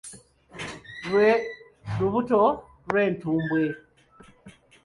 Lwe 1.09 1.29
lubuto 1.97 2.41
lw'entumbwe. 2.87 3.63